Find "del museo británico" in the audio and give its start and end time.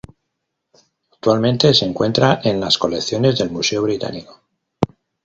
3.37-4.41